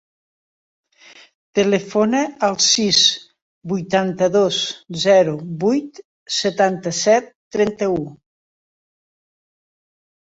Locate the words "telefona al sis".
1.57-3.01